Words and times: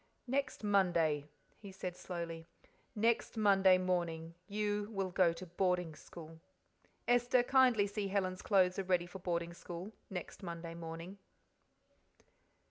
"Next 0.25 0.63
Monday," 0.63 1.29
he 1.59 1.71
said 1.71 1.95
slowly 1.95 2.47
"next 2.95 3.37
Monday 3.37 3.77
morning 3.77 4.33
you 4.47 4.87
will 4.89 5.11
go 5.11 5.31
to 5.31 5.45
boarding 5.45 5.93
school. 5.93 6.39
Esther, 7.07 7.43
kindly 7.43 7.85
see 7.85 8.07
Helen's 8.07 8.41
clothes 8.41 8.79
are 8.79 8.83
ready 8.83 9.05
for 9.05 9.19
boarding 9.19 9.53
school 9.53 9.91
next 10.09 10.41
Monday 10.41 10.73
morning." 10.73 11.19